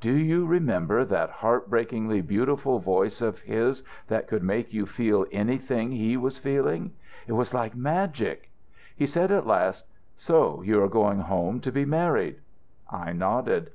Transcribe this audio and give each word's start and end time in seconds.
"Do 0.00 0.12
you 0.12 0.46
remember 0.46 1.04
that 1.04 1.30
heart 1.30 1.68
breakingly 1.68 2.20
beautiful 2.20 2.78
voice 2.78 3.20
of 3.20 3.40
his 3.40 3.82
that 4.06 4.28
could 4.28 4.44
make 4.44 4.72
you 4.72 4.86
feel 4.86 5.26
anything 5.32 5.90
he 5.90 6.16
was 6.16 6.38
feeling? 6.38 6.92
It 7.26 7.32
was 7.32 7.52
like 7.52 7.74
magic. 7.74 8.52
He 8.94 9.08
said 9.08 9.32
at 9.32 9.48
last: 9.48 9.84
"'So 10.16 10.62
you 10.62 10.80
are 10.80 10.88
going 10.88 11.22
home 11.22 11.58
to 11.62 11.72
be 11.72 11.84
married?' 11.84 12.38
"I 12.88 13.12
nodded. 13.14 13.72